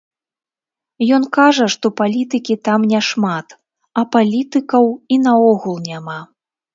Ён 1.17 1.23
кажа, 1.37 1.67
што 1.73 1.91
палітыкі 1.99 2.55
там 2.67 2.87
няшмат, 2.93 3.47
а 4.03 4.05
палітыкаў 4.15 4.85
і 5.17 5.21
наогул 5.27 5.75
няма. 5.91 6.17